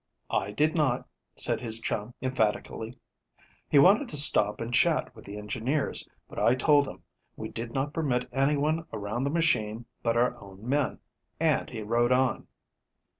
[0.31, 2.97] "I did not," said his chum emphatically.
[3.69, 7.03] "He wanted to stop and chat with the engineers, but I told him
[7.35, 10.97] we did not permit anyone around the machine but our own men,
[11.39, 12.47] and he rode on."